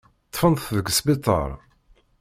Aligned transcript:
Ṭṭfen-t 0.27 0.65
deg 0.77 0.87
sbiṭar. 0.97 1.49